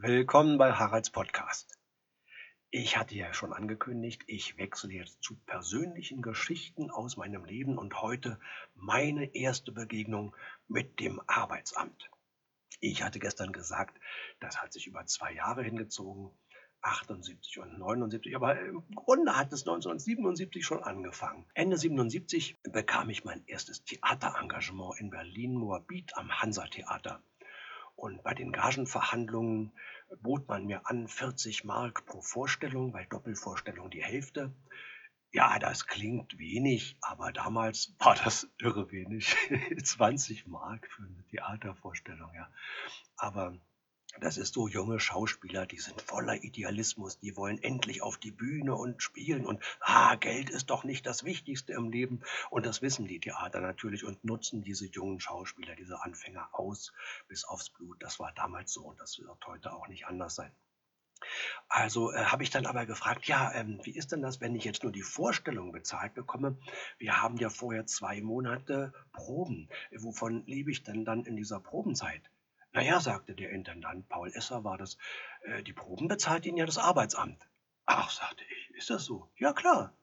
Willkommen 0.00 0.58
bei 0.58 0.74
Haralds 0.74 1.10
Podcast. 1.10 1.76
Ich 2.70 2.96
hatte 2.96 3.16
ja 3.16 3.34
schon 3.34 3.52
angekündigt, 3.52 4.22
ich 4.28 4.56
wechsle 4.56 4.92
jetzt 4.92 5.24
zu 5.24 5.34
persönlichen 5.44 6.22
Geschichten 6.22 6.88
aus 6.88 7.16
meinem 7.16 7.44
Leben 7.44 7.78
und 7.78 8.00
heute 8.00 8.38
meine 8.76 9.34
erste 9.34 9.72
Begegnung 9.72 10.36
mit 10.68 11.00
dem 11.00 11.20
Arbeitsamt. 11.26 12.12
Ich 12.78 13.02
hatte 13.02 13.18
gestern 13.18 13.50
gesagt, 13.52 13.98
das 14.38 14.62
hat 14.62 14.72
sich 14.72 14.86
über 14.86 15.04
zwei 15.06 15.32
Jahre 15.32 15.64
hingezogen, 15.64 16.30
78 16.82 17.58
und 17.58 17.76
79, 17.76 18.36
aber 18.36 18.56
im 18.60 18.84
Grunde 18.94 19.36
hat 19.36 19.52
es 19.52 19.62
1977 19.62 20.64
schon 20.64 20.84
angefangen. 20.84 21.44
Ende 21.54 21.76
77 21.76 22.56
bekam 22.62 23.10
ich 23.10 23.24
mein 23.24 23.42
erstes 23.48 23.82
Theaterengagement 23.82 25.00
in 25.00 25.10
Berlin-Moabit 25.10 26.16
am 26.16 26.30
Hansa-Theater. 26.40 27.20
Und 27.98 28.22
bei 28.22 28.32
den 28.32 28.52
Gagenverhandlungen 28.52 29.72
bot 30.22 30.46
man 30.46 30.66
mir 30.66 30.86
an 30.86 31.08
40 31.08 31.64
Mark 31.64 32.06
pro 32.06 32.22
Vorstellung, 32.22 32.92
bei 32.92 33.04
Doppelvorstellung 33.06 33.90
die 33.90 34.04
Hälfte. 34.04 34.54
Ja, 35.32 35.58
das 35.58 35.88
klingt 35.88 36.38
wenig, 36.38 36.96
aber 37.00 37.32
damals 37.32 37.96
war 37.98 38.14
das 38.14 38.48
irre 38.58 38.92
wenig. 38.92 39.34
20 39.82 40.46
Mark 40.46 40.88
für 40.92 41.02
eine 41.02 41.26
Theatervorstellung, 41.26 42.32
ja. 42.36 42.48
Aber 43.16 43.58
das 44.20 44.36
ist 44.36 44.54
so 44.54 44.68
junge 44.68 45.00
Schauspieler, 45.00 45.66
die 45.66 45.78
sind 45.78 46.00
voller 46.02 46.42
Idealismus, 46.42 47.18
die 47.18 47.36
wollen 47.36 47.62
endlich 47.62 48.02
auf 48.02 48.18
die 48.18 48.30
Bühne 48.30 48.74
und 48.74 49.02
spielen 49.02 49.46
und 49.46 49.62
ah, 49.80 50.14
Geld 50.16 50.50
ist 50.50 50.70
doch 50.70 50.84
nicht 50.84 51.06
das 51.06 51.24
Wichtigste 51.24 51.72
im 51.72 51.90
Leben 51.90 52.20
und 52.50 52.66
das 52.66 52.82
wissen 52.82 53.06
die 53.06 53.20
Theater 53.20 53.60
natürlich 53.60 54.04
und 54.04 54.24
nutzen 54.24 54.62
diese 54.62 54.86
jungen 54.86 55.20
Schauspieler, 55.20 55.76
diese 55.76 56.02
Anfänger 56.02 56.48
aus 56.52 56.92
bis 57.28 57.44
aufs 57.44 57.70
Blut. 57.70 58.02
Das 58.02 58.18
war 58.18 58.32
damals 58.32 58.72
so 58.72 58.82
und 58.82 59.00
das 59.00 59.18
wird 59.18 59.46
heute 59.46 59.72
auch 59.72 59.88
nicht 59.88 60.06
anders 60.06 60.34
sein. 60.34 60.52
Also 61.68 62.12
äh, 62.12 62.24
habe 62.24 62.42
ich 62.42 62.50
dann 62.50 62.66
aber 62.66 62.86
gefragt, 62.86 63.26
ja, 63.26 63.52
ähm, 63.52 63.80
wie 63.82 63.96
ist 63.96 64.12
denn 64.12 64.22
das, 64.22 64.40
wenn 64.40 64.54
ich 64.54 64.64
jetzt 64.64 64.82
nur 64.82 64.92
die 64.92 65.02
Vorstellung 65.02 65.72
bezahlt 65.72 66.14
bekomme? 66.14 66.58
Wir 66.98 67.20
haben 67.20 67.36
ja 67.36 67.50
vorher 67.50 67.86
zwei 67.86 68.20
Monate 68.20 68.92
Proben. 69.12 69.68
Wovon 69.96 70.44
lebe 70.46 70.70
ich 70.70 70.84
denn 70.84 71.04
dann 71.04 71.24
in 71.24 71.36
dieser 71.36 71.60
Probenzeit? 71.60 72.30
Naja, 72.78 73.00
sagte 73.00 73.34
der 73.34 73.50
Intendant, 73.50 74.08
Paul 74.08 74.30
Esser 74.32 74.62
war 74.62 74.78
das, 74.78 74.98
äh, 75.42 75.64
die 75.64 75.72
Proben 75.72 76.06
bezahlt 76.06 76.46
Ihnen 76.46 76.58
ja 76.58 76.64
das 76.64 76.78
Arbeitsamt. 76.78 77.48
Ach, 77.86 78.08
sagte 78.08 78.44
ich, 78.44 78.76
ist 78.76 78.88
das 78.88 79.04
so? 79.04 79.32
Ja, 79.36 79.52
klar. 79.52 79.96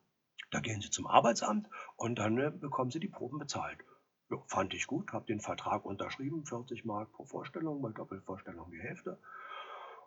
Da 0.51 0.59
gehen 0.59 0.81
Sie 0.81 0.89
zum 0.89 1.07
Arbeitsamt 1.07 1.69
und 1.95 2.19
dann 2.19 2.37
äh, 2.37 2.51
bekommen 2.51 2.91
Sie 2.91 2.99
die 2.99 3.07
Proben 3.07 3.39
bezahlt. 3.39 3.79
Ja, 4.29 4.43
fand 4.47 4.73
ich 4.73 4.87
gut, 4.87 5.13
habe 5.13 5.25
den 5.25 5.39
Vertrag 5.39 5.85
unterschrieben, 5.85 6.45
40 6.45 6.83
Mark 6.83 7.13
pro 7.13 7.23
Vorstellung, 7.23 7.81
bei 7.81 7.93
Doppelvorstellung 7.93 8.69
die 8.71 8.81
Hälfte. 8.81 9.19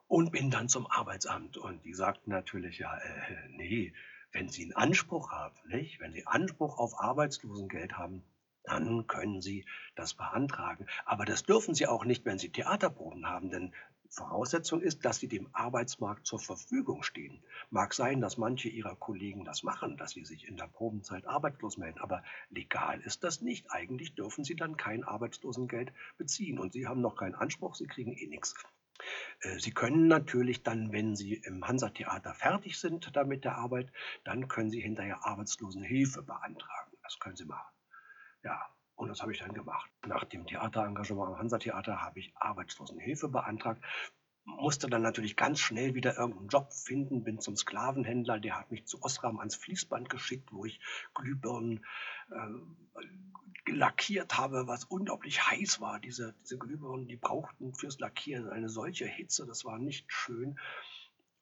Und 0.06 0.30
bin 0.30 0.50
dann 0.50 0.68
zum 0.68 0.86
Arbeitsamt. 0.86 1.56
Und 1.56 1.82
die 1.86 1.94
sagten 1.94 2.30
natürlich, 2.30 2.80
ja, 2.80 2.94
äh, 2.98 3.48
nee, 3.48 3.94
wenn 4.32 4.50
Sie 4.50 4.64
einen 4.64 4.76
Anspruch 4.76 5.30
haben, 5.30 5.56
nicht? 5.68 6.00
Wenn 6.00 6.12
Sie 6.12 6.26
Anspruch 6.26 6.76
auf 6.76 7.00
Arbeitslosengeld 7.00 7.96
haben, 7.96 8.24
dann 8.68 9.06
können 9.06 9.40
Sie 9.40 9.64
das 9.96 10.14
beantragen. 10.14 10.86
Aber 11.04 11.24
das 11.24 11.42
dürfen 11.42 11.74
Sie 11.74 11.86
auch 11.86 12.04
nicht, 12.04 12.24
wenn 12.24 12.38
Sie 12.38 12.50
Theaterproben 12.50 13.26
haben, 13.26 13.50
denn 13.50 13.72
Voraussetzung 14.10 14.80
ist, 14.80 15.04
dass 15.04 15.18
Sie 15.18 15.28
dem 15.28 15.48
Arbeitsmarkt 15.52 16.26
zur 16.26 16.38
Verfügung 16.38 17.02
stehen. 17.02 17.42
Mag 17.70 17.92
sein, 17.92 18.20
dass 18.20 18.38
manche 18.38 18.68
Ihrer 18.68 18.96
Kollegen 18.96 19.44
das 19.44 19.62
machen, 19.62 19.96
dass 19.96 20.12
sie 20.12 20.24
sich 20.24 20.48
in 20.48 20.56
der 20.56 20.66
Probenzeit 20.66 21.26
arbeitslos 21.26 21.76
melden, 21.76 22.00
aber 22.00 22.22
legal 22.48 23.00
ist 23.02 23.22
das 23.22 23.42
nicht. 23.42 23.70
Eigentlich 23.70 24.14
dürfen 24.14 24.44
Sie 24.44 24.56
dann 24.56 24.76
kein 24.76 25.04
Arbeitslosengeld 25.04 25.92
beziehen 26.16 26.58
und 26.58 26.72
Sie 26.72 26.86
haben 26.86 27.02
noch 27.02 27.16
keinen 27.16 27.34
Anspruch, 27.34 27.74
Sie 27.74 27.86
kriegen 27.86 28.16
eh 28.16 28.26
nichts. 28.26 28.54
Äh, 29.40 29.58
sie 29.58 29.72
können 29.72 30.08
natürlich 30.08 30.62
dann, 30.62 30.92
wenn 30.92 31.14
Sie 31.14 31.34
im 31.34 31.66
Hansa-Theater 31.66 32.34
fertig 32.34 32.78
sind 32.78 33.14
da 33.14 33.24
mit 33.24 33.44
der 33.44 33.56
Arbeit, 33.56 33.92
dann 34.24 34.48
können 34.48 34.70
Sie 34.70 34.80
hinterher 34.80 35.24
Arbeitslosenhilfe 35.26 36.22
beantragen. 36.22 36.96
Das 37.02 37.18
können 37.18 37.36
Sie 37.36 37.44
machen. 37.44 37.77
Ja, 38.42 38.60
und 38.94 39.08
das 39.08 39.22
habe 39.22 39.32
ich 39.32 39.38
dann 39.38 39.52
gemacht. 39.52 39.90
Nach 40.06 40.24
dem 40.24 40.46
Theaterengagement 40.46 41.28
am 41.28 41.38
Hansa-Theater 41.38 42.02
habe 42.02 42.18
ich 42.20 42.32
Arbeitslosenhilfe 42.36 43.28
beantragt, 43.28 43.82
musste 44.44 44.88
dann 44.88 45.02
natürlich 45.02 45.36
ganz 45.36 45.60
schnell 45.60 45.94
wieder 45.94 46.16
irgendeinen 46.16 46.48
Job 46.48 46.72
finden, 46.72 47.22
bin 47.22 47.40
zum 47.40 47.56
Sklavenhändler, 47.56 48.40
der 48.40 48.58
hat 48.58 48.70
mich 48.70 48.86
zu 48.86 49.02
Osram 49.02 49.38
ans 49.38 49.56
Fließband 49.56 50.08
geschickt, 50.08 50.52
wo 50.52 50.64
ich 50.64 50.80
Glühbirnen 51.14 51.84
äh, 52.30 53.70
lackiert 53.70 54.38
habe, 54.38 54.66
was 54.66 54.84
unglaublich 54.84 55.48
heiß 55.50 55.80
war. 55.80 56.00
Diese, 56.00 56.34
diese 56.40 56.58
Glühbirnen, 56.58 57.06
die 57.06 57.16
brauchten 57.16 57.74
fürs 57.74 57.98
Lackieren 57.98 58.48
eine 58.48 58.68
solche 58.68 59.06
Hitze, 59.06 59.46
das 59.46 59.64
war 59.64 59.78
nicht 59.78 60.10
schön. 60.10 60.58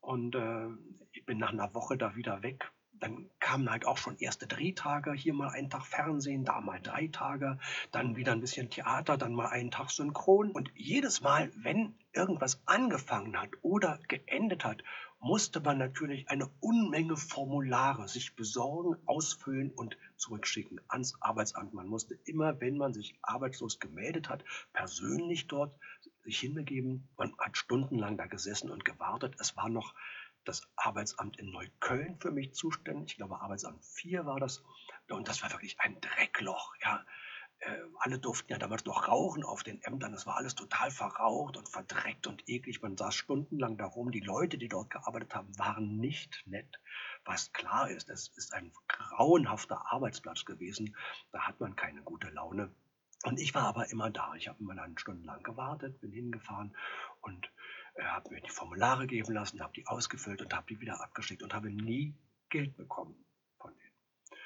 Und 0.00 0.34
äh, 0.34 0.68
ich 1.12 1.24
bin 1.24 1.38
nach 1.38 1.52
einer 1.52 1.72
Woche 1.74 1.96
da 1.96 2.16
wieder 2.16 2.42
weg, 2.42 2.70
dann 3.00 3.30
kamen 3.40 3.70
halt 3.70 3.86
auch 3.86 3.98
schon 3.98 4.18
erste 4.18 4.46
Drehtage, 4.46 5.12
hier 5.12 5.34
mal 5.34 5.50
einen 5.50 5.70
Tag 5.70 5.86
Fernsehen, 5.86 6.44
da 6.44 6.60
mal 6.60 6.80
drei 6.80 7.08
Tage, 7.08 7.58
dann 7.92 8.16
wieder 8.16 8.32
ein 8.32 8.40
bisschen 8.40 8.70
Theater, 8.70 9.16
dann 9.16 9.34
mal 9.34 9.46
einen 9.46 9.70
Tag 9.70 9.90
Synchron. 9.90 10.50
Und 10.50 10.70
jedes 10.74 11.20
Mal, 11.20 11.50
wenn 11.56 11.94
irgendwas 12.12 12.62
angefangen 12.66 13.40
hat 13.40 13.50
oder 13.62 14.00
geendet 14.08 14.64
hat, 14.64 14.82
musste 15.18 15.60
man 15.60 15.78
natürlich 15.78 16.28
eine 16.28 16.48
Unmenge 16.60 17.16
Formulare 17.16 18.06
sich 18.08 18.36
besorgen, 18.36 18.96
ausfüllen 19.06 19.70
und 19.70 19.96
zurückschicken 20.16 20.80
ans 20.88 21.20
Arbeitsamt. 21.20 21.74
Man 21.74 21.88
musste 21.88 22.14
immer, 22.24 22.60
wenn 22.60 22.76
man 22.76 22.92
sich 22.92 23.18
arbeitslos 23.22 23.80
gemeldet 23.80 24.28
hat, 24.28 24.44
persönlich 24.72 25.46
dort 25.46 25.78
sich 26.22 26.38
hinbegeben. 26.38 27.08
Man 27.16 27.34
hat 27.38 27.56
stundenlang 27.56 28.16
da 28.16 28.26
gesessen 28.26 28.70
und 28.70 28.84
gewartet. 28.84 29.34
Es 29.38 29.56
war 29.56 29.68
noch 29.68 29.94
das 30.48 30.68
Arbeitsamt 30.76 31.38
in 31.38 31.50
Neukölln 31.50 32.18
für 32.20 32.30
mich 32.30 32.54
zuständig. 32.54 33.12
Ich 33.12 33.16
glaube, 33.16 33.40
Arbeitsamt 33.40 33.84
4 33.84 34.26
war 34.26 34.40
das. 34.40 34.64
Und 35.08 35.28
das 35.28 35.42
war 35.42 35.50
wirklich 35.50 35.78
ein 35.80 36.00
Dreckloch. 36.00 36.74
Ja. 36.82 37.04
Äh, 37.58 37.70
alle 38.00 38.18
durften 38.18 38.52
ja 38.52 38.58
damals 38.58 38.84
noch 38.84 39.08
rauchen 39.08 39.42
auf 39.42 39.62
den 39.62 39.82
Ämtern. 39.82 40.12
Das 40.12 40.26
war 40.26 40.36
alles 40.36 40.54
total 40.54 40.90
verraucht 40.90 41.56
und 41.56 41.68
verdreckt 41.68 42.26
und 42.26 42.48
eklig. 42.48 42.82
Man 42.82 42.96
saß 42.96 43.14
stundenlang 43.14 43.78
darum. 43.78 44.10
Die 44.10 44.20
Leute, 44.20 44.58
die 44.58 44.68
dort 44.68 44.90
gearbeitet 44.90 45.34
haben, 45.34 45.58
waren 45.58 45.96
nicht 45.96 46.42
nett. 46.46 46.80
Was 47.24 47.52
klar 47.52 47.90
ist, 47.90 48.10
es 48.10 48.28
ist 48.36 48.52
ein 48.52 48.72
grauenhafter 48.88 49.90
Arbeitsplatz 49.92 50.44
gewesen. 50.44 50.96
Da 51.32 51.40
hat 51.46 51.60
man 51.60 51.76
keine 51.76 52.02
gute 52.02 52.28
Laune. 52.28 52.70
Und 53.24 53.40
ich 53.40 53.54
war 53.54 53.64
aber 53.64 53.90
immer 53.90 54.10
da. 54.10 54.34
Ich 54.34 54.48
habe 54.48 54.60
immer 54.60 54.74
dann 54.74 54.98
stundenlang 54.98 55.42
gewartet, 55.42 56.00
bin 56.00 56.12
hingefahren 56.12 56.76
und 57.22 57.50
habe 58.04 58.30
mir 58.30 58.40
die 58.40 58.50
Formulare 58.50 59.06
geben 59.06 59.32
lassen, 59.32 59.60
habe 59.60 59.72
die 59.72 59.86
ausgefüllt 59.86 60.42
und 60.42 60.54
habe 60.54 60.66
die 60.68 60.80
wieder 60.80 61.00
abgeschickt 61.02 61.42
und 61.42 61.54
habe 61.54 61.70
nie 61.70 62.14
Geld 62.48 62.76
bekommen 62.76 63.24
von 63.58 63.72
denen. 63.76 64.40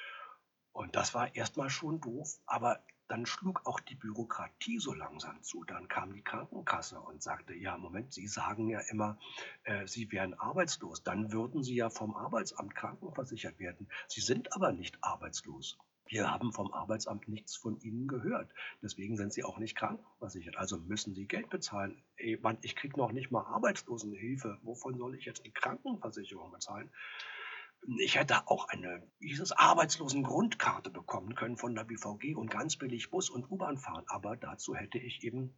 Und 0.71 0.95
das 0.95 1.13
war 1.13 1.35
erstmal 1.35 1.69
schon 1.69 1.99
doof, 2.01 2.39
aber 2.45 2.83
dann 3.11 3.25
schlug 3.25 3.65
auch 3.65 3.81
die 3.81 3.95
Bürokratie 3.95 4.79
so 4.79 4.93
langsam 4.93 5.43
zu. 5.43 5.65
Dann 5.65 5.89
kam 5.89 6.13
die 6.13 6.23
Krankenkasse 6.23 6.97
und 7.01 7.21
sagte, 7.21 7.53
ja, 7.53 7.77
Moment, 7.77 8.13
Sie 8.13 8.25
sagen 8.25 8.69
ja 8.69 8.79
immer, 8.89 9.19
äh, 9.63 9.85
Sie 9.85 10.09
wären 10.13 10.33
arbeitslos. 10.33 11.03
Dann 11.03 11.33
würden 11.33 11.61
Sie 11.61 11.75
ja 11.75 11.89
vom 11.89 12.15
Arbeitsamt 12.15 12.73
krankenversichert 12.73 13.59
werden. 13.59 13.89
Sie 14.07 14.21
sind 14.21 14.53
aber 14.53 14.71
nicht 14.71 14.97
arbeitslos. 15.03 15.77
Wir 16.11 16.29
haben 16.29 16.51
vom 16.51 16.73
Arbeitsamt 16.73 17.29
nichts 17.29 17.55
von 17.55 17.79
Ihnen 17.79 18.05
gehört. 18.05 18.51
Deswegen 18.83 19.15
sind 19.15 19.31
Sie 19.31 19.45
auch 19.45 19.57
nicht 19.59 19.77
krankenversichert. 19.77 20.57
Also 20.57 20.77
müssen 20.77 21.15
Sie 21.15 21.25
Geld 21.25 21.49
bezahlen. 21.49 22.03
Ey, 22.17 22.37
Mann, 22.41 22.57
ich 22.63 22.75
kriege 22.75 22.97
noch 22.97 23.13
nicht 23.13 23.31
mal 23.31 23.45
Arbeitslosenhilfe. 23.45 24.59
Wovon 24.61 24.97
soll 24.97 25.15
ich 25.15 25.23
jetzt 25.23 25.45
eine 25.45 25.53
Krankenversicherung 25.53 26.51
bezahlen? 26.51 26.91
Ich 27.99 28.17
hätte 28.17 28.45
auch 28.49 28.67
eine 28.67 29.07
dieses 29.21 29.53
Arbeitslosengrundkarte 29.53 30.89
bekommen 30.89 31.33
können 31.33 31.55
von 31.55 31.75
der 31.75 31.85
BVG 31.85 32.35
und 32.35 32.51
ganz 32.51 32.75
billig 32.75 33.09
Bus 33.09 33.29
und 33.29 33.49
U-Bahn 33.49 33.77
fahren. 33.77 34.03
Aber 34.07 34.35
dazu 34.35 34.75
hätte 34.75 34.97
ich 34.97 35.23
eben 35.23 35.55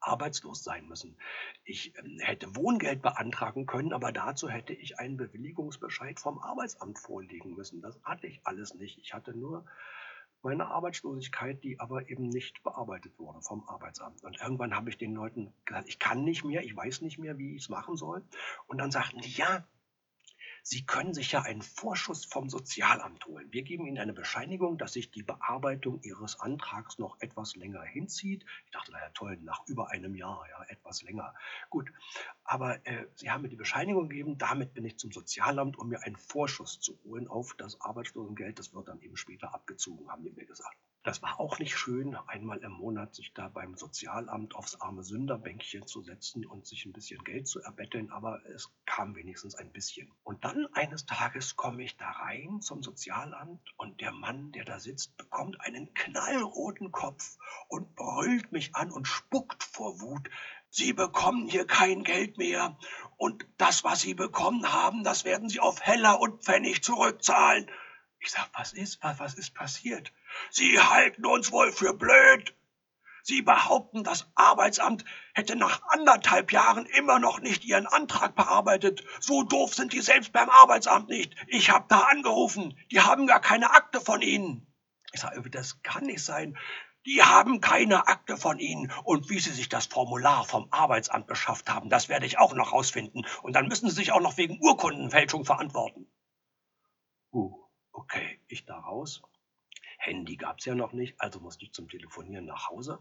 arbeitslos 0.00 0.62
sein 0.62 0.86
müssen. 0.88 1.16
Ich 1.64 1.96
ähm, 1.98 2.18
hätte 2.20 2.54
Wohngeld 2.56 3.02
beantragen 3.02 3.66
können, 3.66 3.92
aber 3.92 4.12
dazu 4.12 4.48
hätte 4.48 4.72
ich 4.72 4.98
einen 4.98 5.16
Bewilligungsbescheid 5.16 6.20
vom 6.20 6.38
Arbeitsamt 6.38 6.98
vorlegen 6.98 7.54
müssen. 7.54 7.82
Das 7.82 8.00
hatte 8.02 8.26
ich 8.26 8.40
alles 8.44 8.74
nicht. 8.74 8.98
Ich 8.98 9.14
hatte 9.14 9.36
nur 9.36 9.64
meine 10.42 10.66
Arbeitslosigkeit, 10.66 11.62
die 11.64 11.80
aber 11.80 12.08
eben 12.08 12.28
nicht 12.28 12.62
bearbeitet 12.62 13.18
wurde 13.18 13.42
vom 13.42 13.68
Arbeitsamt. 13.68 14.22
Und 14.22 14.40
irgendwann 14.40 14.74
habe 14.74 14.90
ich 14.90 14.98
den 14.98 15.14
Leuten 15.14 15.52
gesagt, 15.64 15.88
ich 15.88 15.98
kann 15.98 16.24
nicht 16.24 16.44
mehr, 16.44 16.62
ich 16.62 16.76
weiß 16.76 17.00
nicht 17.00 17.18
mehr, 17.18 17.38
wie 17.38 17.56
ich 17.56 17.62
es 17.62 17.68
machen 17.68 17.96
soll. 17.96 18.22
Und 18.66 18.78
dann 18.78 18.90
sagten 18.90 19.20
die, 19.20 19.32
ja, 19.32 19.66
Sie 20.70 20.84
können 20.84 21.14
sich 21.14 21.32
ja 21.32 21.40
einen 21.40 21.62
Vorschuss 21.62 22.26
vom 22.26 22.50
Sozialamt 22.50 23.24
holen. 23.24 23.50
Wir 23.50 23.62
geben 23.62 23.86
Ihnen 23.86 23.96
eine 23.96 24.12
Bescheinigung, 24.12 24.76
dass 24.76 24.92
sich 24.92 25.10
die 25.10 25.22
Bearbeitung 25.22 26.02
Ihres 26.02 26.38
Antrags 26.40 26.98
noch 26.98 27.18
etwas 27.20 27.56
länger 27.56 27.82
hinzieht. 27.84 28.44
Ich 28.66 28.70
dachte, 28.72 28.92
naja, 28.92 29.08
toll, 29.14 29.38
nach 29.40 29.66
über 29.66 29.90
einem 29.90 30.14
Jahr, 30.14 30.44
ja, 30.50 30.62
etwas 30.64 31.00
länger. 31.00 31.34
Gut, 31.70 31.90
aber 32.44 32.86
äh, 32.86 33.06
Sie 33.14 33.30
haben 33.30 33.40
mir 33.40 33.48
die 33.48 33.56
Bescheinigung 33.56 34.10
gegeben, 34.10 34.36
damit 34.36 34.74
bin 34.74 34.84
ich 34.84 34.98
zum 34.98 35.10
Sozialamt, 35.10 35.78
um 35.78 35.88
mir 35.88 36.02
einen 36.02 36.16
Vorschuss 36.16 36.78
zu 36.80 36.98
holen 37.02 37.28
auf 37.28 37.54
das 37.54 37.80
Arbeitslosengeld. 37.80 38.58
Das 38.58 38.74
wird 38.74 38.88
dann 38.88 39.00
eben 39.00 39.16
später 39.16 39.54
abgezogen, 39.54 40.10
haben 40.10 40.22
die 40.22 40.32
mir 40.32 40.44
gesagt. 40.44 40.76
Das 41.04 41.22
war 41.22 41.38
auch 41.38 41.58
nicht 41.58 41.76
schön, 41.76 42.16
einmal 42.26 42.58
im 42.58 42.72
Monat 42.72 43.14
sich 43.14 43.32
da 43.32 43.48
beim 43.48 43.76
Sozialamt 43.76 44.54
aufs 44.56 44.80
arme 44.80 45.04
Sünderbänkchen 45.04 45.86
zu 45.86 46.02
setzen 46.02 46.44
und 46.44 46.66
sich 46.66 46.84
ein 46.84 46.92
bisschen 46.92 47.22
Geld 47.22 47.46
zu 47.46 47.60
erbetteln, 47.60 48.10
aber 48.10 48.44
es 48.46 48.70
kam 48.84 49.14
wenigstens 49.14 49.54
ein 49.54 49.70
bisschen. 49.72 50.12
Und 50.24 50.44
dann 50.44 50.66
eines 50.72 51.06
Tages 51.06 51.56
komme 51.56 51.84
ich 51.84 51.96
da 51.96 52.10
rein 52.10 52.60
zum 52.60 52.82
Sozialamt 52.82 53.62
und 53.76 54.00
der 54.00 54.12
Mann, 54.12 54.50
der 54.52 54.64
da 54.64 54.80
sitzt, 54.80 55.16
bekommt 55.16 55.60
einen 55.60 55.94
knallroten 55.94 56.90
Kopf 56.90 57.38
und 57.68 57.94
brüllt 57.94 58.50
mich 58.50 58.74
an 58.74 58.90
und 58.90 59.06
spuckt 59.06 59.62
vor 59.62 60.00
Wut. 60.00 60.28
Sie 60.68 60.92
bekommen 60.92 61.48
hier 61.48 61.66
kein 61.66 62.02
Geld 62.02 62.38
mehr 62.38 62.76
und 63.16 63.46
das, 63.56 63.84
was 63.84 64.00
Sie 64.00 64.14
bekommen 64.14 64.72
haben, 64.72 65.04
das 65.04 65.24
werden 65.24 65.48
Sie 65.48 65.60
auf 65.60 65.80
Heller 65.80 66.20
und 66.20 66.42
Pfennig 66.42 66.82
zurückzahlen. 66.82 67.70
Ich 68.20 68.30
sag, 68.32 68.50
was 68.52 68.72
ist, 68.72 69.02
was, 69.02 69.20
was 69.20 69.34
ist 69.34 69.54
passiert? 69.54 70.12
Sie 70.50 70.78
halten 70.78 71.26
uns 71.26 71.52
wohl 71.52 71.72
für 71.72 71.94
blöd. 71.94 72.54
Sie 73.22 73.42
behaupten, 73.42 74.04
das 74.04 74.26
Arbeitsamt 74.36 75.04
hätte 75.34 75.54
nach 75.54 75.82
anderthalb 75.88 76.50
Jahren 76.50 76.86
immer 76.86 77.18
noch 77.18 77.40
nicht 77.40 77.64
Ihren 77.64 77.86
Antrag 77.86 78.34
bearbeitet. 78.34 79.04
So 79.20 79.42
doof 79.42 79.74
sind 79.74 79.92
die 79.92 80.00
selbst 80.00 80.32
beim 80.32 80.48
Arbeitsamt 80.48 81.10
nicht. 81.10 81.34
Ich 81.46 81.70
habe 81.70 81.84
da 81.88 82.00
angerufen. 82.04 82.78
Die 82.90 83.00
haben 83.00 83.26
gar 83.26 83.40
keine 83.40 83.72
Akte 83.72 84.00
von 84.00 84.22
Ihnen. 84.22 84.66
Ich 85.12 85.20
sage, 85.20 85.50
das 85.50 85.82
kann 85.82 86.04
nicht 86.04 86.24
sein. 86.24 86.56
Die 87.04 87.22
haben 87.22 87.60
keine 87.60 88.08
Akte 88.08 88.36
von 88.36 88.58
Ihnen. 88.58 88.92
Und 89.04 89.28
wie 89.28 89.40
Sie 89.40 89.52
sich 89.52 89.68
das 89.68 89.86
Formular 89.86 90.44
vom 90.44 90.68
Arbeitsamt 90.70 91.26
beschafft 91.26 91.68
haben, 91.68 91.90
das 91.90 92.08
werde 92.08 92.26
ich 92.26 92.38
auch 92.38 92.54
noch 92.54 92.72
rausfinden. 92.72 93.26
Und 93.42 93.54
dann 93.54 93.68
müssen 93.68 93.90
Sie 93.90 93.96
sich 93.96 94.12
auch 94.12 94.20
noch 94.20 94.36
wegen 94.36 94.58
Urkundenfälschung 94.60 95.44
verantworten. 95.44 96.06
Uh. 97.30 97.68
Okay, 97.92 98.40
ich 98.46 98.64
da 98.64 98.78
raus. 98.78 99.22
Handy 99.98 100.36
gab 100.36 100.58
es 100.58 100.64
ja 100.64 100.74
noch 100.74 100.92
nicht, 100.92 101.20
also 101.20 101.40
musste 101.40 101.64
ich 101.64 101.72
zum 101.72 101.88
Telefonieren 101.88 102.46
nach 102.46 102.70
Hause. 102.70 102.98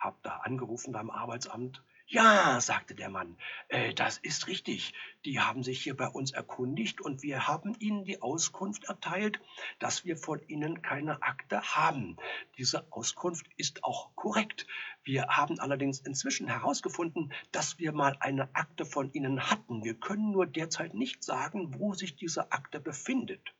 Hab 0.00 0.22
da 0.22 0.38
angerufen 0.38 0.92
beim 0.92 1.10
Arbeitsamt. 1.10 1.84
Ja, 2.06 2.60
sagte 2.60 2.94
der 2.94 3.08
Mann, 3.08 3.38
äh, 3.68 3.94
das 3.94 4.18
ist 4.18 4.46
richtig. 4.48 4.92
Die 5.24 5.40
haben 5.40 5.62
sich 5.62 5.82
hier 5.82 5.96
bei 5.96 6.08
uns 6.08 6.32
erkundigt 6.32 7.00
und 7.00 7.22
wir 7.22 7.46
haben 7.46 7.76
ihnen 7.78 8.04
die 8.04 8.20
Auskunft 8.20 8.84
erteilt, 8.84 9.40
dass 9.78 10.04
wir 10.04 10.16
von 10.16 10.42
ihnen 10.48 10.82
keine 10.82 11.22
Akte 11.22 11.62
haben. 11.62 12.16
Diese 12.58 12.90
Auskunft 12.92 13.46
ist 13.56 13.84
auch 13.84 14.14
korrekt. 14.16 14.66
Wir 15.04 15.28
haben 15.28 15.60
allerdings 15.60 16.00
inzwischen 16.00 16.48
herausgefunden, 16.48 17.32
dass 17.52 17.78
wir 17.78 17.92
mal 17.92 18.16
eine 18.20 18.54
Akte 18.54 18.84
von 18.84 19.12
ihnen 19.12 19.50
hatten. 19.50 19.84
Wir 19.84 19.94
können 19.94 20.32
nur 20.32 20.46
derzeit 20.46 20.94
nicht 20.94 21.22
sagen, 21.22 21.78
wo 21.78 21.94
sich 21.94 22.16
diese 22.16 22.50
Akte 22.52 22.80
befindet. 22.80 23.54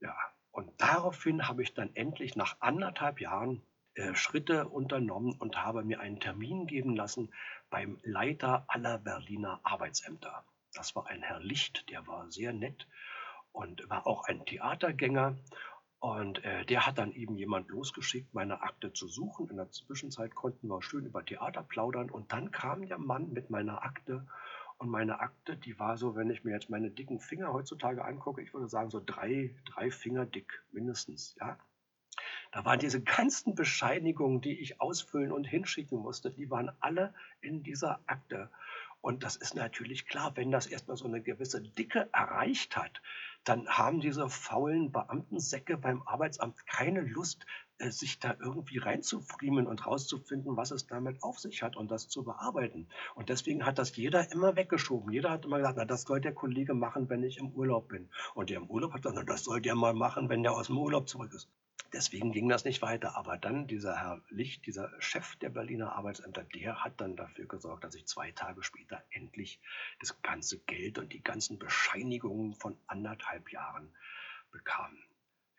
Ja, 0.00 0.16
und 0.56 0.72
daraufhin 0.78 1.46
habe 1.48 1.62
ich 1.62 1.74
dann 1.74 1.94
endlich 1.94 2.34
nach 2.34 2.56
anderthalb 2.60 3.20
Jahren 3.20 3.60
äh, 3.92 4.14
Schritte 4.14 4.66
unternommen 4.66 5.34
und 5.38 5.62
habe 5.62 5.84
mir 5.84 6.00
einen 6.00 6.18
Termin 6.18 6.66
geben 6.66 6.96
lassen 6.96 7.30
beim 7.68 7.98
Leiter 8.02 8.64
aller 8.68 8.96
Berliner 8.96 9.60
Arbeitsämter. 9.64 10.46
Das 10.72 10.96
war 10.96 11.08
ein 11.08 11.20
Herr 11.20 11.40
Licht, 11.40 11.90
der 11.90 12.06
war 12.06 12.30
sehr 12.30 12.54
nett 12.54 12.88
und 13.52 13.86
war 13.90 14.06
auch 14.06 14.24
ein 14.24 14.46
Theatergänger. 14.46 15.36
Und 15.98 16.42
äh, 16.42 16.64
der 16.64 16.86
hat 16.86 16.96
dann 16.96 17.12
eben 17.12 17.36
jemand 17.36 17.68
losgeschickt, 17.68 18.32
meine 18.32 18.62
Akte 18.62 18.94
zu 18.94 19.08
suchen. 19.08 19.50
In 19.50 19.56
der 19.56 19.70
Zwischenzeit 19.70 20.34
konnten 20.34 20.68
wir 20.68 20.80
schön 20.80 21.04
über 21.04 21.22
Theater 21.22 21.62
plaudern. 21.62 22.08
Und 22.08 22.32
dann 22.32 22.50
kam 22.50 22.86
der 22.86 22.98
Mann 22.98 23.30
mit 23.30 23.50
meiner 23.50 23.82
Akte 23.82 24.26
und 24.78 24.90
meine 24.90 25.20
Akte, 25.20 25.56
die 25.56 25.78
war 25.78 25.96
so, 25.96 26.16
wenn 26.16 26.30
ich 26.30 26.44
mir 26.44 26.52
jetzt 26.52 26.70
meine 26.70 26.90
dicken 26.90 27.18
Finger 27.18 27.52
heutzutage 27.52 28.04
angucke, 28.04 28.42
ich 28.42 28.52
würde 28.52 28.68
sagen 28.68 28.90
so 28.90 29.02
drei, 29.04 29.54
drei 29.64 29.90
Finger 29.90 30.26
dick 30.26 30.62
mindestens, 30.72 31.34
ja. 31.40 31.58
Da 32.52 32.64
waren 32.64 32.78
diese 32.78 33.02
ganzen 33.02 33.54
Bescheinigungen, 33.54 34.40
die 34.40 34.58
ich 34.58 34.80
ausfüllen 34.80 35.32
und 35.32 35.44
hinschicken 35.44 35.98
musste, 35.98 36.30
die 36.30 36.50
waren 36.50 36.70
alle 36.80 37.12
in 37.40 37.62
dieser 37.62 38.00
Akte. 38.06 38.50
Und 39.00 39.22
das 39.22 39.36
ist 39.36 39.54
natürlich 39.54 40.06
klar, 40.06 40.36
wenn 40.36 40.50
das 40.50 40.66
erstmal 40.66 40.96
so 40.96 41.06
eine 41.06 41.22
gewisse 41.22 41.60
Dicke 41.62 42.08
erreicht 42.12 42.76
hat, 42.76 43.02
dann 43.44 43.68
haben 43.68 44.00
diese 44.00 44.28
faulen 44.28 44.90
Beamtensäcke 44.90 45.76
beim 45.76 46.02
Arbeitsamt 46.02 46.66
keine 46.66 47.02
Lust, 47.02 47.46
sich 47.78 48.18
da 48.18 48.36
irgendwie 48.40 48.78
reinzufriemen 48.78 49.66
und 49.66 49.86
rauszufinden, 49.86 50.56
was 50.56 50.70
es 50.70 50.86
damit 50.86 51.22
auf 51.22 51.38
sich 51.38 51.62
hat 51.62 51.76
und 51.76 51.90
das 51.90 52.08
zu 52.08 52.24
bearbeiten. 52.24 52.88
Und 53.14 53.28
deswegen 53.28 53.66
hat 53.66 53.78
das 53.78 53.94
jeder 53.96 54.32
immer 54.32 54.56
weggeschoben. 54.56 55.12
Jeder 55.12 55.30
hat 55.30 55.44
immer 55.44 55.58
gesagt, 55.58 55.76
na, 55.76 55.84
das 55.84 56.02
soll 56.02 56.20
der 56.20 56.34
Kollege 56.34 56.74
machen, 56.74 57.08
wenn 57.08 57.22
ich 57.22 57.38
im 57.38 57.50
Urlaub 57.50 57.88
bin. 57.88 58.08
Und 58.34 58.50
der 58.50 58.58
im 58.58 58.70
Urlaub 58.70 58.92
hat 58.92 59.02
gesagt, 59.02 59.16
na, 59.18 59.24
das 59.24 59.44
soll 59.44 59.60
der 59.60 59.74
mal 59.74 59.94
machen, 59.94 60.28
wenn 60.28 60.42
der 60.42 60.52
aus 60.52 60.68
dem 60.68 60.78
Urlaub 60.78 61.08
zurück 61.08 61.32
ist. 61.34 61.48
Deswegen 61.92 62.32
ging 62.32 62.48
das 62.48 62.64
nicht 62.64 62.82
weiter. 62.82 63.16
Aber 63.16 63.36
dann 63.36 63.66
dieser 63.66 63.96
Herr 63.96 64.20
Licht, 64.28 64.66
dieser 64.66 64.90
Chef 65.00 65.36
der 65.36 65.50
Berliner 65.50 65.92
Arbeitsämter, 65.92 66.44
der 66.44 66.82
hat 66.82 67.00
dann 67.00 67.16
dafür 67.16 67.46
gesorgt, 67.46 67.84
dass 67.84 67.94
ich 67.94 68.06
zwei 68.06 68.32
Tage 68.32 68.62
später 68.62 69.02
endlich 69.10 69.60
das 70.00 70.20
ganze 70.22 70.58
Geld 70.60 70.98
und 70.98 71.12
die 71.12 71.22
ganzen 71.22 71.58
Bescheinigungen 71.58 72.54
von 72.54 72.76
anderthalb 72.86 73.52
Jahren 73.52 73.94
bekam. 74.50 74.96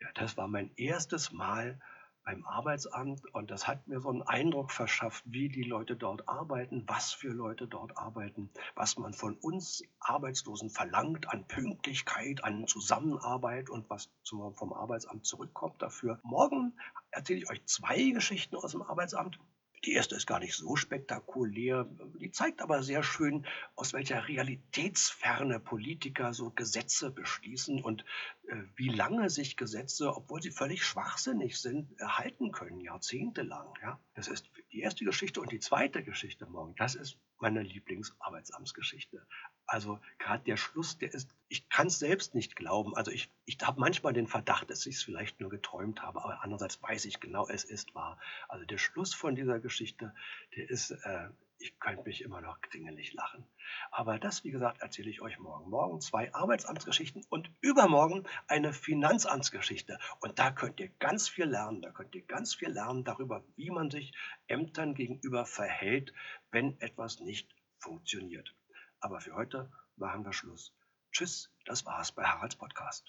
Ja, 0.00 0.08
das 0.14 0.36
war 0.36 0.48
mein 0.48 0.70
erstes 0.76 1.32
Mal 1.32 1.80
beim 2.28 2.44
Arbeitsamt 2.44 3.22
und 3.32 3.50
das 3.50 3.66
hat 3.66 3.88
mir 3.88 4.00
so 4.02 4.10
einen 4.10 4.20
Eindruck 4.20 4.70
verschafft, 4.70 5.24
wie 5.26 5.48
die 5.48 5.62
Leute 5.62 5.96
dort 5.96 6.28
arbeiten, 6.28 6.84
was 6.86 7.14
für 7.14 7.28
Leute 7.28 7.66
dort 7.66 7.96
arbeiten, 7.96 8.50
was 8.74 8.98
man 8.98 9.14
von 9.14 9.34
uns 9.36 9.82
Arbeitslosen 10.00 10.68
verlangt 10.68 11.30
an 11.30 11.48
Pünktlichkeit, 11.48 12.44
an 12.44 12.66
Zusammenarbeit 12.66 13.70
und 13.70 13.88
was 13.88 14.10
vom 14.52 14.74
Arbeitsamt 14.74 15.24
zurückkommt 15.24 15.80
dafür. 15.80 16.20
Morgen 16.22 16.74
erzähle 17.12 17.38
ich 17.38 17.48
euch 17.48 17.64
zwei 17.64 18.10
Geschichten 18.10 18.56
aus 18.56 18.72
dem 18.72 18.82
Arbeitsamt. 18.82 19.38
Die 19.84 19.92
erste 19.92 20.16
ist 20.16 20.26
gar 20.26 20.40
nicht 20.40 20.54
so 20.54 20.76
spektakulär, 20.76 21.88
die 22.20 22.30
zeigt 22.30 22.60
aber 22.60 22.82
sehr 22.82 23.02
schön, 23.02 23.46
aus 23.76 23.92
welcher 23.92 24.26
Realitätsferne 24.26 25.60
Politiker 25.60 26.34
so 26.34 26.50
Gesetze 26.50 27.10
beschließen 27.10 27.82
und 27.82 28.04
äh, 28.48 28.56
wie 28.76 28.88
lange 28.88 29.30
sich 29.30 29.56
Gesetze, 29.56 30.14
obwohl 30.14 30.42
sie 30.42 30.50
völlig 30.50 30.84
schwachsinnig 30.84 31.60
sind, 31.60 31.98
erhalten 32.00 32.52
können, 32.52 32.80
jahrzehntelang. 32.80 33.72
Ja? 33.82 34.00
Das 34.14 34.28
ist 34.28 34.50
die 34.72 34.80
erste 34.80 35.04
Geschichte 35.04 35.40
und 35.40 35.52
die 35.52 35.60
zweite 35.60 36.02
Geschichte 36.02 36.46
morgen, 36.46 36.74
das 36.76 36.94
ist 36.94 37.18
meine 37.38 37.62
Lieblingsarbeitsamtsgeschichte. 37.62 39.26
Also 39.70 40.00
gerade 40.18 40.42
der 40.44 40.56
Schluss, 40.56 40.96
der 40.96 41.12
ist, 41.12 41.36
ich 41.48 41.68
kann 41.68 41.88
es 41.88 41.98
selbst 41.98 42.34
nicht 42.34 42.56
glauben. 42.56 42.96
Also 42.96 43.10
ich, 43.10 43.30
ich 43.44 43.58
habe 43.62 43.78
manchmal 43.78 44.14
den 44.14 44.26
Verdacht, 44.26 44.70
dass 44.70 44.86
ich 44.86 44.96
es 44.96 45.02
vielleicht 45.02 45.40
nur 45.40 45.50
geträumt 45.50 46.00
habe, 46.00 46.24
aber 46.24 46.42
andererseits 46.42 46.82
weiß 46.82 47.04
ich 47.04 47.20
genau, 47.20 47.46
es 47.46 47.64
ist 47.64 47.94
wahr. 47.94 48.18
Also 48.48 48.64
der 48.64 48.78
Schluss 48.78 49.12
von 49.12 49.36
dieser 49.36 49.60
Geschichte, 49.60 50.14
der 50.56 50.70
ist, 50.70 50.92
äh, 50.92 51.28
ich 51.58 51.78
könnte 51.80 52.04
mich 52.04 52.22
immer 52.22 52.40
noch 52.40 52.62
kringelig 52.62 53.12
lachen. 53.12 53.44
Aber 53.90 54.18
das, 54.18 54.42
wie 54.42 54.52
gesagt, 54.52 54.80
erzähle 54.80 55.10
ich 55.10 55.20
euch 55.20 55.38
morgen. 55.38 55.68
Morgen 55.68 56.00
zwei 56.00 56.32
Arbeitsamtsgeschichten 56.32 57.26
und 57.28 57.50
übermorgen 57.60 58.26
eine 58.46 58.72
Finanzamtsgeschichte. 58.72 59.98
Und 60.20 60.38
da 60.38 60.50
könnt 60.50 60.80
ihr 60.80 60.88
ganz 60.98 61.28
viel 61.28 61.44
lernen. 61.44 61.82
Da 61.82 61.90
könnt 61.90 62.14
ihr 62.14 62.22
ganz 62.22 62.54
viel 62.54 62.70
lernen 62.70 63.04
darüber, 63.04 63.44
wie 63.56 63.68
man 63.68 63.90
sich 63.90 64.14
Ämtern 64.46 64.94
gegenüber 64.94 65.44
verhält, 65.44 66.14
wenn 66.50 66.80
etwas 66.80 67.20
nicht 67.20 67.54
funktioniert. 67.76 68.54
Aber 69.00 69.20
für 69.20 69.34
heute 69.34 69.70
machen 69.96 70.24
wir 70.24 70.32
Schluss. 70.32 70.72
Tschüss, 71.12 71.50
das 71.64 71.84
war's 71.86 72.12
bei 72.12 72.24
Haralds 72.24 72.56
Podcast. 72.56 73.04